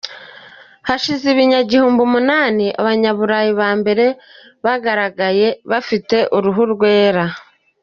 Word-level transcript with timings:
Hashize 0.87 1.25
ibinyagihumbi 1.33 2.01
umunani 2.07 2.65
Abanyaburayi 2.81 3.51
ba 3.59 3.69
mbere 3.79 4.05
bagaragaye 4.65 5.47
bafite 5.71 6.17
uruhu 6.37 6.63
rwera. 6.73 7.23